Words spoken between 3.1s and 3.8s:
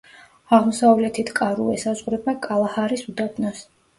უდაბნოს.